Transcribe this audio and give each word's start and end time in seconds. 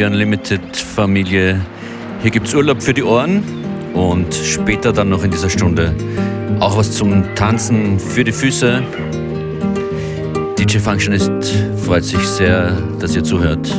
FM4 0.00 0.06
Unlimited 0.06 0.76
Familie. 0.76 1.60
Hier 2.22 2.30
gibt 2.30 2.48
es 2.48 2.54
Urlaub 2.54 2.82
für 2.82 2.94
die 2.94 3.02
Ohren 3.02 3.42
und 3.92 4.32
später 4.34 4.92
dann 4.92 5.10
noch 5.10 5.24
in 5.24 5.30
dieser 5.30 5.50
Stunde 5.50 5.94
auch 6.58 6.76
was 6.76 6.92
zum 6.92 7.34
Tanzen 7.34 7.98
für 7.98 8.24
die 8.24 8.32
Füße. 8.32 8.82
DJ 10.58 10.78
Functionist 10.78 11.30
freut 11.84 12.04
sich 12.04 12.20
sehr, 12.20 12.72
dass 12.98 13.14
ihr 13.14 13.24
zuhört. 13.24 13.70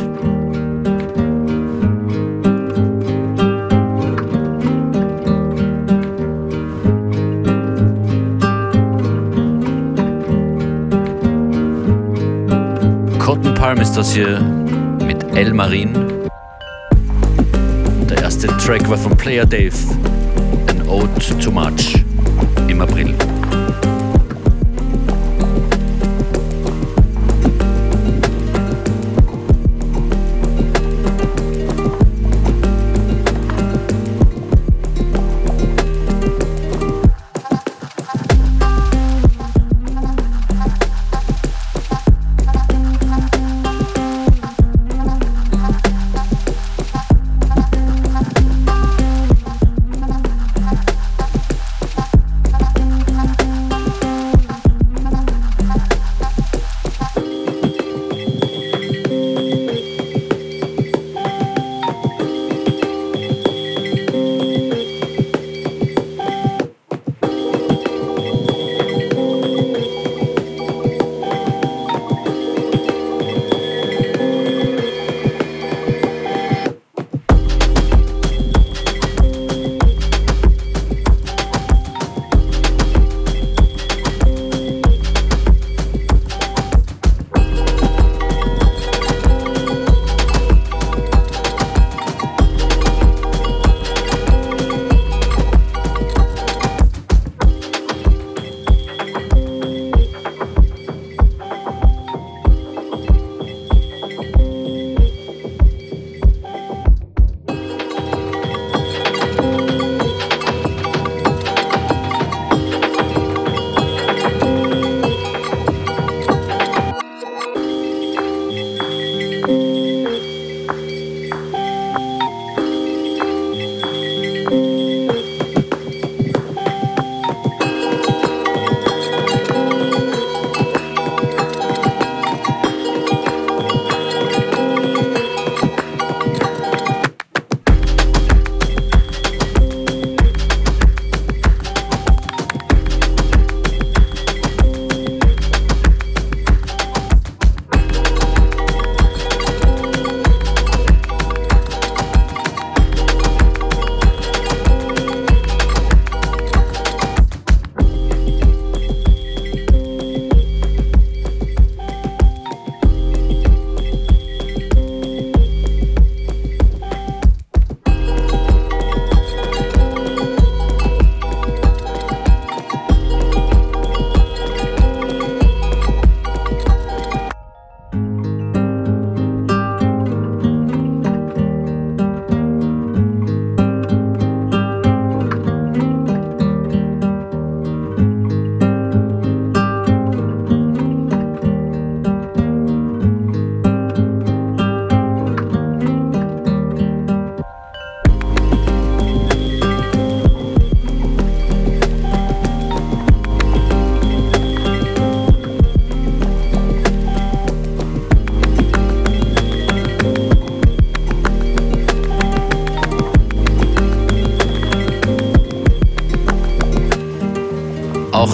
Cotton 13.20 13.54
Palm 13.56 13.80
ist 13.80 13.94
das 13.94 14.14
hier 14.14 14.40
El 15.36 15.54
Marin. 15.54 16.11
Track 18.72 18.90
war 18.90 18.98
von 18.98 19.18
Player 19.18 19.46
Dave, 19.46 19.76
An 20.68 20.88
Ode 20.88 21.10
to 21.42 21.52
Much 21.52 22.06
im 22.70 22.80
April. 22.80 23.14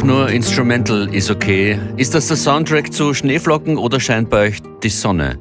Nur 0.08 0.30
Instrumental 0.30 1.14
ist 1.14 1.30
okay. 1.30 1.78
Ist 1.98 2.16
das 2.16 2.30
der 2.30 2.38
Soundtrack 2.38 2.94
zu 2.94 3.14
Schneeflocken 3.14 3.78
oder 3.78 4.00
scheint 4.00 4.30
bei 4.30 4.48
euch 4.48 4.58
die 4.82 4.90
Sonne? 4.90 5.38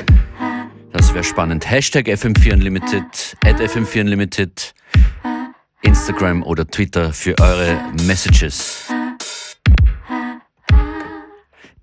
Das 0.93 1.15
wäre 1.15 1.23
spannend. 1.23 1.71
Hashtag 1.71 2.09
FM4 2.09 2.55
Unlimited, 2.55 3.37
at 3.45 3.61
FM4 3.61 4.01
Unlimited, 4.01 4.75
Instagram 5.83 6.43
oder 6.43 6.67
Twitter 6.67 7.13
für 7.13 7.39
eure 7.41 7.79
Messages. 8.07 8.87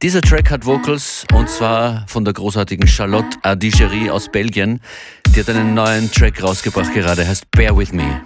Dieser 0.02 0.22
Track 0.22 0.52
hat 0.52 0.66
Vocals 0.66 1.26
und 1.34 1.50
zwar 1.50 2.06
von 2.10 2.26
der 2.26 2.34
großartigen 2.34 2.88
Charlotte 2.88 3.38
Adigerie 3.44 4.10
aus 4.10 4.30
Belgien. 4.30 4.82
Die 5.34 5.40
hat 5.40 5.50
einen 5.50 5.74
neuen 5.74 6.12
Track 6.12 6.44
rausgebracht 6.44 6.94
gerade, 6.94 7.26
heißt 7.26 7.50
Bear 7.52 7.78
With 7.78 7.94
Me. 7.94 8.22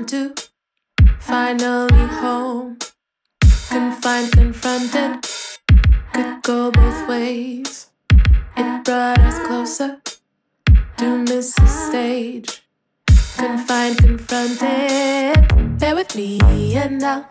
To. 0.00 0.34
Finally 1.20 2.06
home, 2.22 2.78
confined, 3.68 4.32
confronted, 4.32 5.26
could 6.14 6.42
go 6.42 6.70
both 6.70 7.08
ways. 7.08 7.90
It 8.56 8.84
brought 8.84 9.20
us 9.20 9.38
closer 9.46 10.00
to 10.96 11.18
miss 11.18 11.54
the 11.54 11.66
stage. 11.66 12.62
Confined, 13.36 13.98
confronted. 13.98 15.78
Bear 15.78 15.94
with 15.94 16.16
me 16.16 16.40
and 16.74 17.02
I'll 17.04 17.26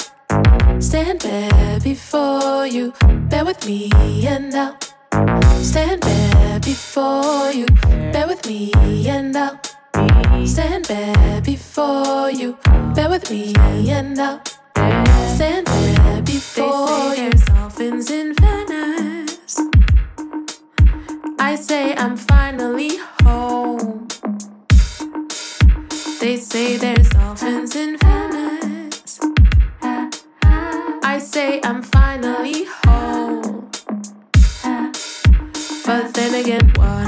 stand 0.80 1.22
there 1.22 1.80
before 1.80 2.68
you. 2.68 2.94
Bear 3.30 3.44
with 3.44 3.66
me 3.66 3.90
and 4.28 4.54
I'll 4.54 5.64
stand 5.64 6.04
there 6.04 6.60
before 6.60 7.52
you. 7.52 7.66
Bear 8.14 8.28
with 8.28 8.46
me 8.46 8.72
and 9.08 9.36
I'll 9.36 9.60
stand 10.46 10.86
there 10.86 11.42
before 11.42 12.30
you. 12.32 12.58
Bear 12.96 13.10
with 13.10 13.30
me 13.32 13.54
and 13.90 14.20
I'll 14.20 14.42
stand 15.36 15.68
there 15.68 16.22
before 16.22 17.16
you. 17.16 17.30
There's 17.30 17.46
dolphins 17.46 18.12
in 18.12 18.34
Venice. 18.36 19.60
I 21.40 21.56
say 21.56 21.96
I'm 21.96 22.18
finally 22.18 22.98
home. 23.24 24.08
They 26.20 26.38
say 26.38 26.78
there's 26.78 27.10
dolphins 27.10 27.76
in 27.76 27.98
Venice. 27.98 29.20
I 31.04 31.20
say 31.20 31.60
I'm 31.64 31.82
finally 31.82 32.66
home. 32.86 33.70
But 35.86 36.14
then 36.14 36.36
again, 36.36 36.72
what 36.76 37.01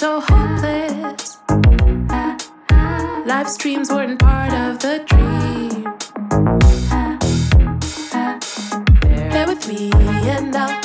so 0.00 0.18
hopeless. 0.18 1.36
Live 3.26 3.50
streams 3.50 3.90
weren't 3.90 4.18
part 4.18 4.50
of 4.54 4.78
the 4.78 5.04
dream. 5.10 5.84
Bear 9.30 9.46
with 9.46 9.68
me 9.68 9.90
and 9.92 10.56
I'll 10.56 10.79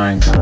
Minecraft. 0.00 0.39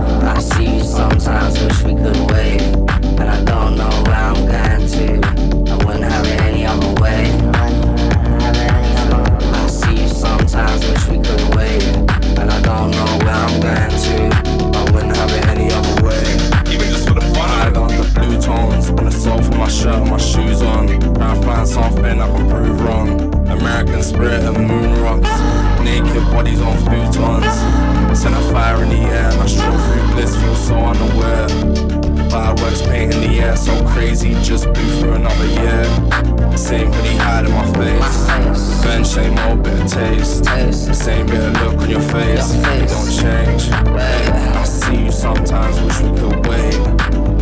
face, 42.19 42.91
don't 42.91 43.11
change. 43.11 43.71
I 43.71 44.65
see 44.65 45.05
you 45.05 45.13
sometimes, 45.13 45.81
wish 45.81 46.01
we 46.01 46.19
could 46.19 46.47
wait. 46.47 47.38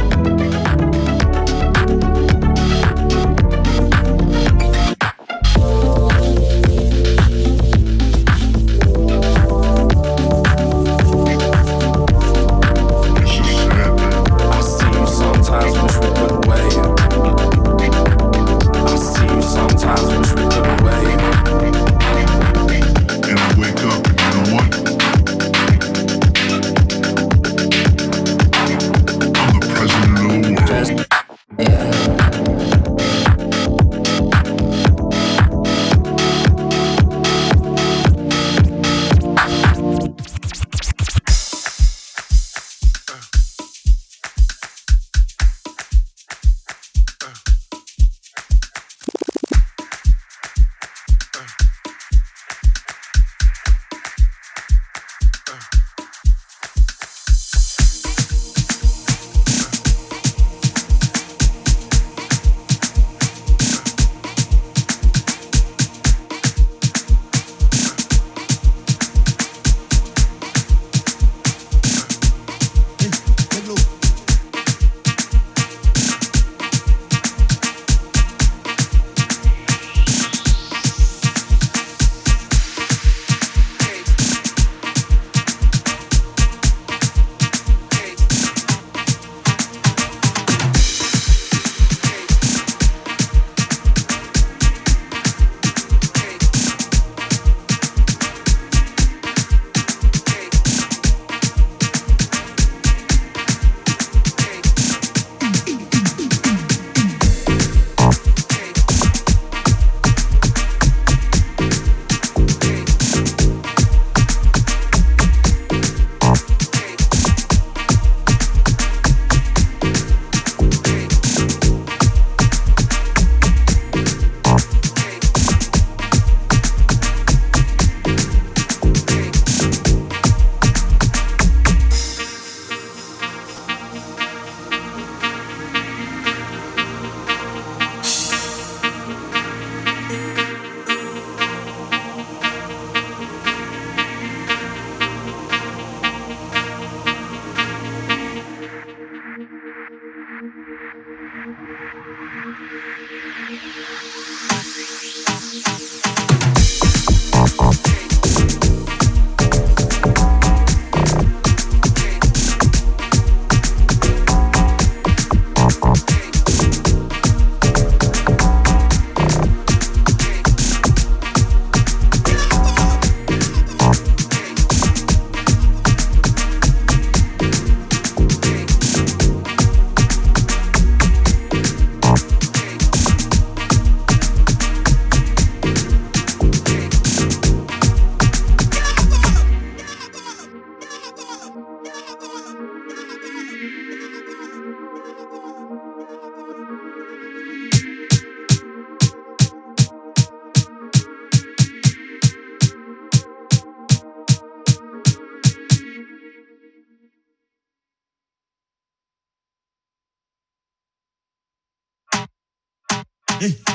Hey. 213.39 213.67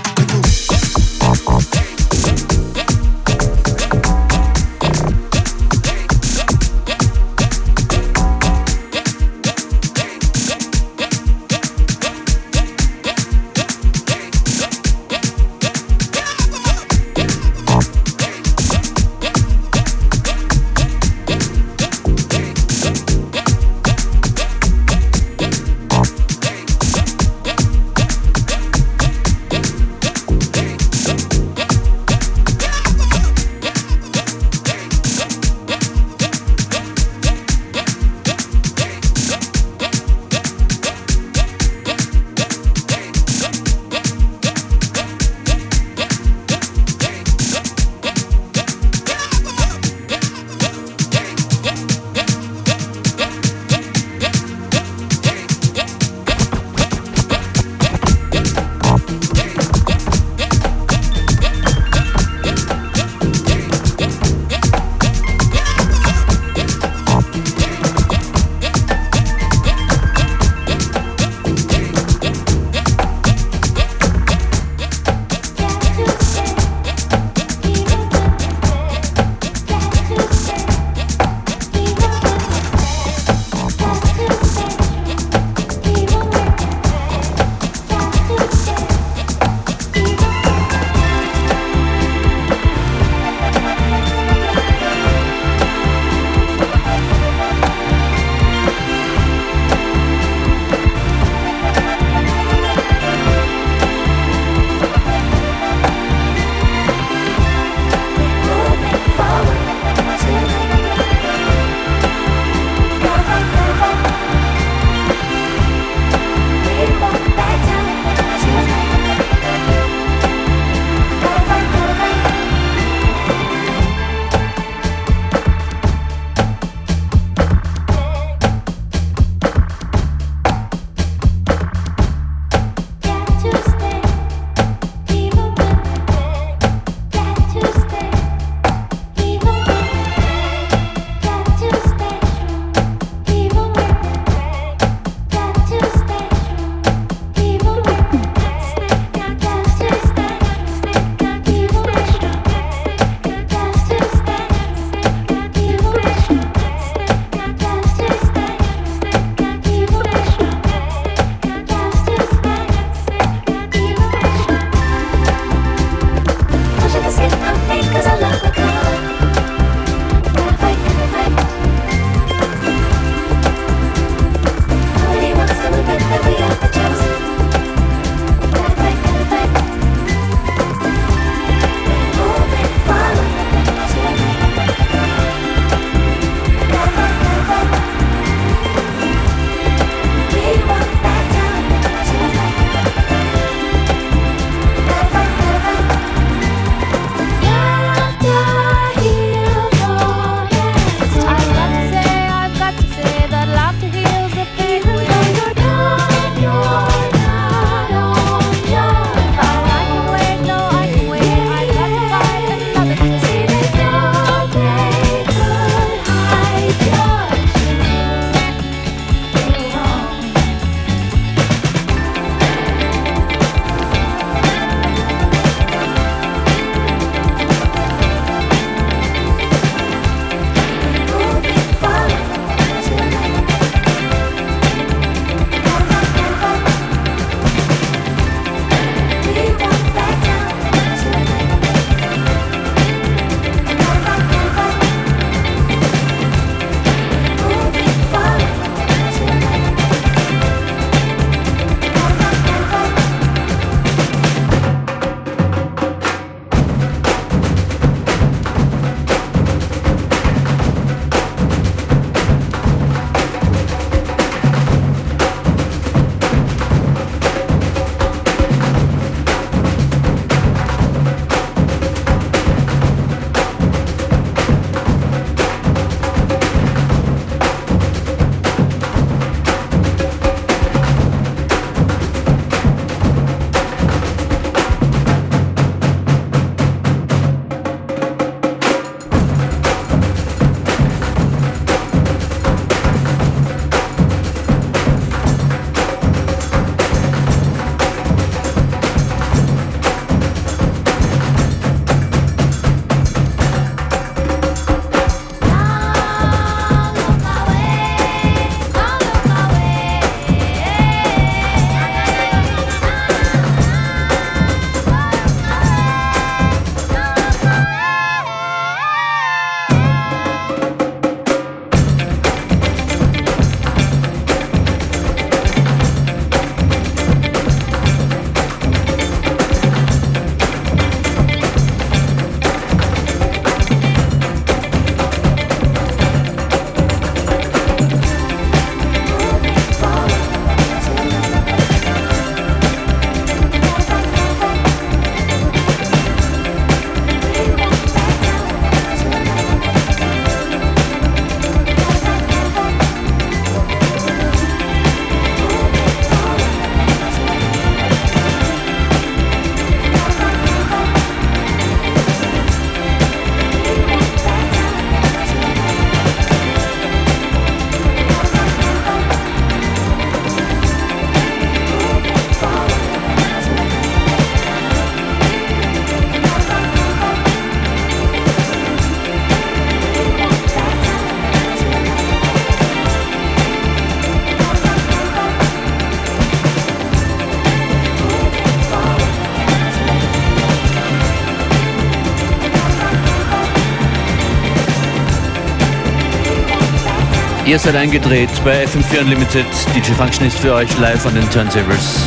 Ihr 397.52 397.60
seid 397.60 397.76
eingedreht 397.76 398.30
bei 398.46 398.64
FM4 398.64 399.02
Unlimited. 399.02 399.46
DJ 399.76 399.92
Function 399.92 400.26
ist 400.26 400.40
für 400.40 400.54
euch 400.54 400.80
live 400.80 401.06
an 401.06 401.16
den 401.16 401.30
Turntables. 401.32 402.00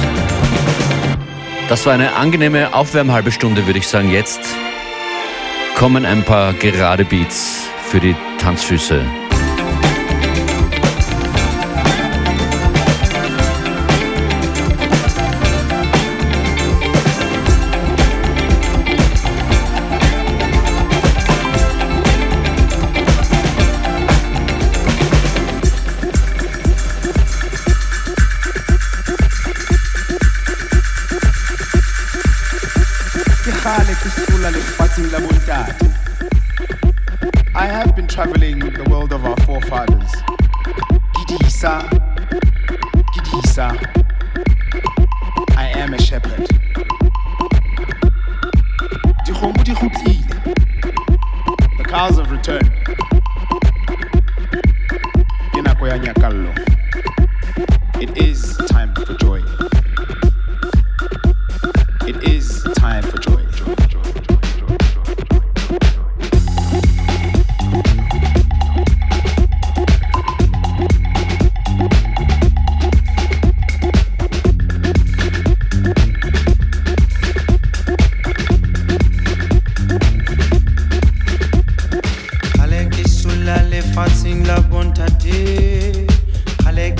Das 1.68 1.84
war 1.84 1.92
eine 1.92 2.14
angenehme 2.14 2.72
Aufwärmhalbe 2.72 3.30
Stunde, 3.30 3.66
würde 3.66 3.78
ich 3.78 3.86
sagen. 3.86 4.10
Jetzt 4.10 4.40
kommen 5.74 6.06
ein 6.06 6.22
paar 6.22 6.54
gerade 6.54 7.04
Beats 7.04 7.66
für 7.90 8.00
die 8.00 8.16
Tanzfüße. 8.38 9.04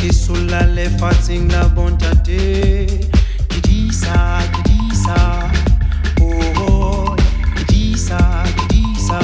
Che 0.04 0.12
sulla 0.12 0.66
le 0.66 0.90
fazzing 0.98 1.50
la 1.50 1.66
bontà 1.66 2.14
te 2.16 2.84
Che 3.46 3.60
di 3.62 3.90
sa, 3.90 4.36
che 4.52 4.60
di 4.68 4.94
sa 4.94 5.50
Oh 6.20 6.60
oh, 6.60 7.14
che 7.14 7.64
di 7.68 7.96
sa, 7.96 8.42
che 8.42 8.66
di 8.68 8.84
sa 8.98 9.18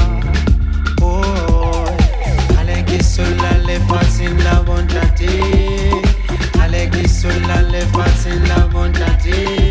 Oh 1.03 1.21
oh 1.51 1.97
Ale 2.57 2.83
che 2.85 3.03
sulla 3.03 3.59
le 3.59 3.79
fazzing 3.89 4.41
la 4.41 4.63
bontà 4.63 5.07
te 5.09 6.01
Ale 6.59 6.89
che 6.89 7.07
sulla 7.07 7.61
le 7.61 7.87
fazzing 7.93 8.47
la 8.47 8.67
bontà 8.67 9.11
te 9.17 9.70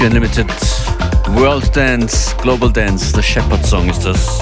FM4 0.00 0.06
Unlimited 0.06 0.50
World 1.36 1.74
Dance, 1.74 2.34
Global 2.38 2.70
Dance, 2.70 3.12
The 3.12 3.22
Shepherd 3.22 3.64
Song 3.66 3.88
ist 3.90 4.04
das. 4.04 4.40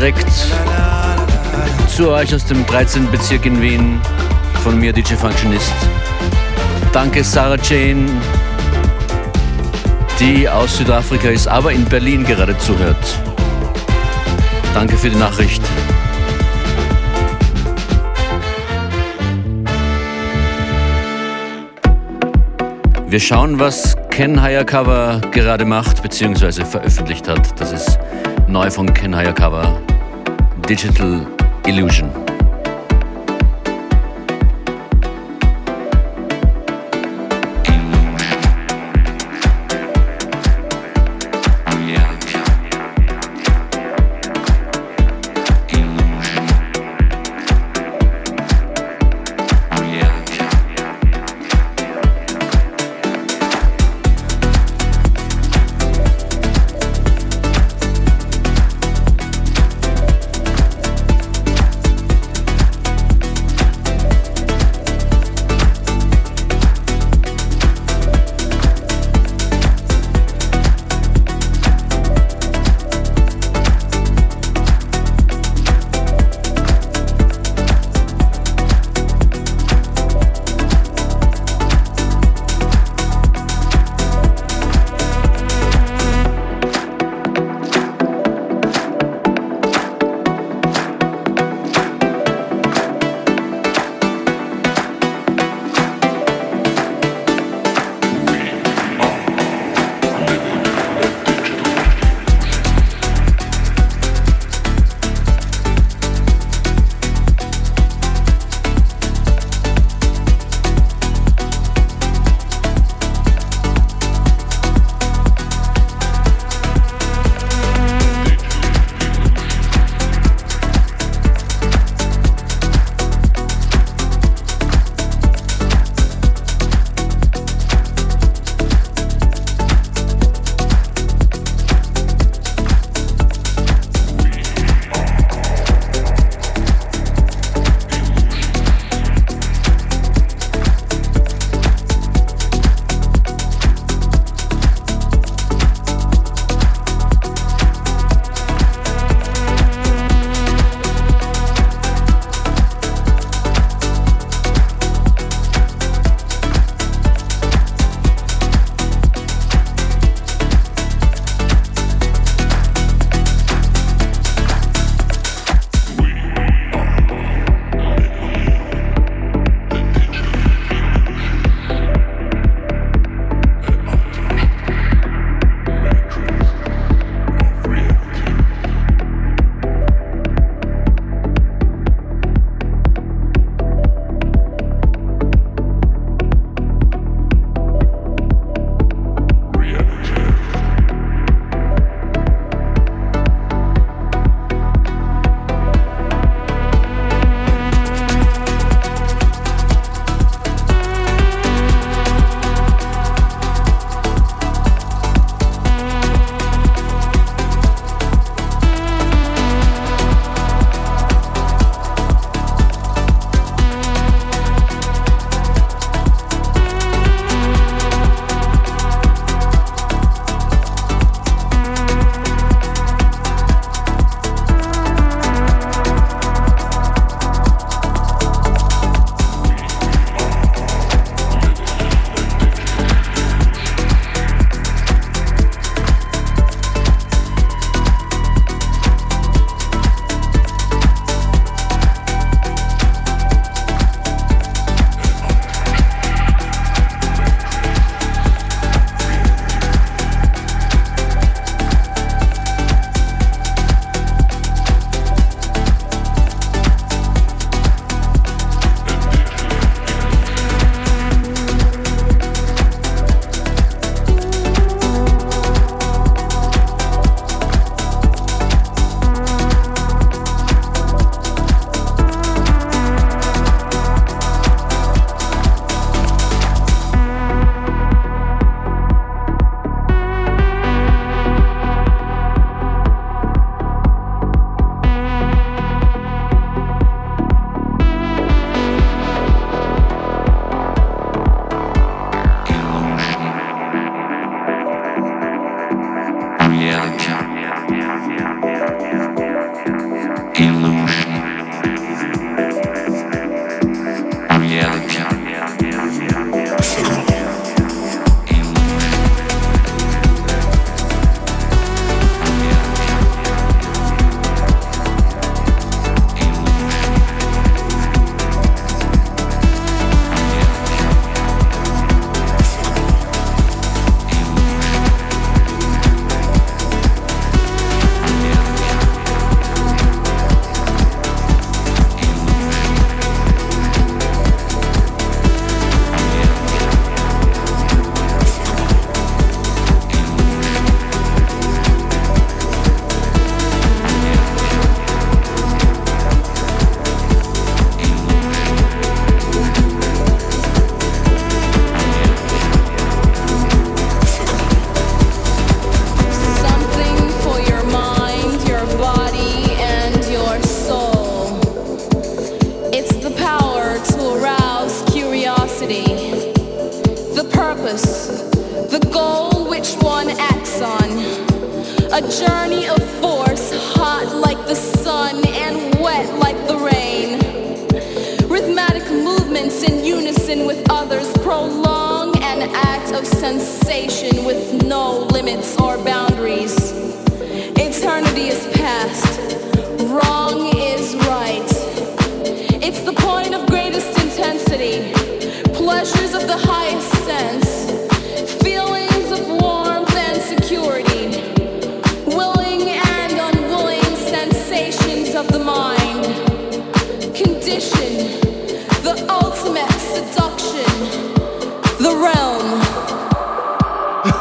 Direkt 0.00 0.30
zu 1.88 2.10
euch 2.10 2.34
aus 2.34 2.44
dem 2.44 2.66
13. 2.66 3.10
Bezirk 3.10 3.46
in 3.46 3.62
Wien 3.62 3.98
von 4.62 4.78
mir, 4.78 4.92
DJ 4.92 5.14
Functionist. 5.14 5.72
Danke 6.92 7.24
Sarah 7.24 7.56
Jane, 7.56 8.04
die 10.20 10.46
aus 10.46 10.76
Südafrika 10.76 11.30
ist, 11.30 11.48
aber 11.48 11.72
in 11.72 11.86
Berlin 11.86 12.24
gerade 12.24 12.58
zuhört. 12.58 13.18
Danke 14.74 14.98
für 14.98 15.08
die 15.08 15.16
Nachricht. 15.16 15.62
Wir 23.08 23.20
schauen, 23.20 23.58
was 23.58 23.96
Ken 24.10 24.42
Hayakawa 24.42 25.22
gerade 25.30 25.64
macht 25.64 26.02
bzw. 26.02 26.66
veröffentlicht 26.66 27.26
hat. 27.28 27.58
Das 27.58 27.72
ist 27.72 27.98
neu 28.48 28.70
von 28.70 28.92
Ken 28.92 29.14
Hayakawa, 29.14 29.80
Digital 30.68 31.26
Illusion. 31.66 32.25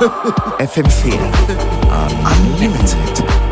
FM4 0.60 1.18
Unlimited. 2.32 3.45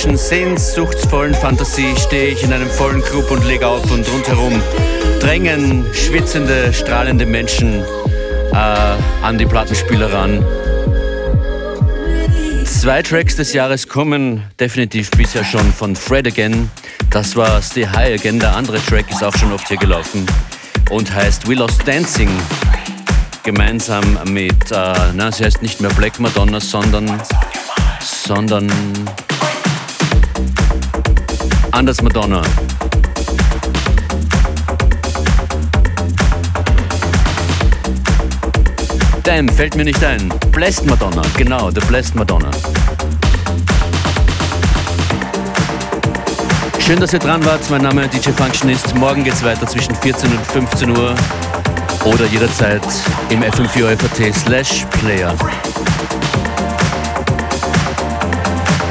Kindischen, 0.00 0.16
sehnsuchtsvollen 0.16 1.34
Fantasie 1.34 1.94
stehe 1.98 2.28
ich 2.28 2.42
in 2.42 2.52
einem 2.52 2.70
vollen 2.70 3.02
Club 3.02 3.30
und 3.30 3.44
lege 3.44 3.66
auf 3.66 3.90
und 3.90 4.08
rundherum 4.10 4.62
drängen 5.20 5.84
schwitzende, 5.92 6.72
strahlende 6.72 7.26
Menschen 7.26 7.82
äh, 8.52 8.54
an 8.54 9.36
die 9.36 9.44
Plattenspieler 9.44 10.10
ran. 10.10 10.44
Zwei 12.64 13.02
Tracks 13.02 13.36
des 13.36 13.52
Jahres 13.52 13.88
kommen 13.88 14.42
definitiv 14.58 15.10
bisher 15.10 15.44
schon 15.44 15.70
von 15.72 15.94
Fred 15.94 16.26
Again. 16.26 16.70
Das 17.10 17.36
war 17.36 17.60
Stay 17.60 17.86
High 17.86 18.18
Again. 18.18 18.40
Der 18.40 18.56
andere 18.56 18.78
Track 18.78 19.10
ist 19.10 19.22
auch 19.22 19.36
schon 19.36 19.52
oft 19.52 19.68
hier 19.68 19.76
gelaufen 19.76 20.24
und 20.88 21.14
heißt 21.14 21.46
We 21.46 21.54
Lost 21.54 21.86
Dancing. 21.86 22.30
Gemeinsam 23.42 24.18
mit, 24.26 24.70
äh, 24.70 24.94
na, 25.14 25.30
sie 25.30 25.44
heißt 25.44 25.60
nicht 25.60 25.80
mehr 25.82 25.90
Black 25.90 26.18
Madonna, 26.20 26.60
sondern, 26.60 27.20
sondern 28.00 28.70
Anders 31.72 32.02
Madonna. 32.02 32.42
Damn, 39.22 39.48
fällt 39.48 39.76
mir 39.76 39.84
nicht 39.84 40.02
ein. 40.04 40.32
Blessed 40.50 40.86
Madonna, 40.86 41.22
genau, 41.36 41.70
The 41.70 41.80
Blessed 41.80 42.14
Madonna. 42.16 42.50
Schön, 46.80 46.98
dass 46.98 47.12
ihr 47.12 47.20
dran 47.20 47.44
wart. 47.44 47.60
Mein 47.70 47.82
Name 47.82 48.04
ist 48.04 48.14
DJ 48.14 48.30
Functionist. 48.30 48.94
Morgen 48.96 49.22
geht's 49.22 49.44
weiter 49.44 49.66
zwischen 49.66 49.94
14 49.94 50.30
und 50.32 50.46
15 50.46 50.90
Uhr 50.90 51.14
oder 52.04 52.26
jederzeit 52.26 52.82
im 53.28 53.42
FM4 53.42 53.96
FAT 53.96 54.34
slash 54.34 54.84
Player. 54.90 55.34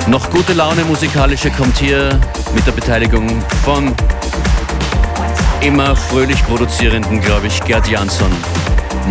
Noch 0.07 0.30
gute 0.32 0.53
Laune 0.53 0.84
musikalische 0.86 1.51
kommt 1.51 1.77
hier 1.77 2.19
mit 2.54 2.66
der 2.66 2.72
Beteiligung 2.72 3.28
von 3.64 3.93
immer 5.62 5.95
fröhlich 5.95 6.43
produzierenden, 6.45 7.22
glaube 7.22 7.47
ich, 7.47 7.60
Gerd 7.64 7.88
Jansson. 7.88 8.32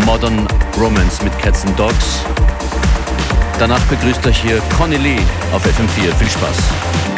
Modern 0.04 0.46
Romance 0.78 1.22
mit 1.22 1.36
Cats 1.38 1.64
and 1.66 1.78
Dogs. 1.78 2.20
Danach 3.58 3.84
begrüßt 3.86 4.26
euch 4.26 4.38
hier 4.38 4.60
Conny 4.76 4.96
Lee 4.96 5.18
auf 5.52 5.64
FM4. 5.64 6.14
Viel 6.14 6.30
Spaß. 6.30 7.17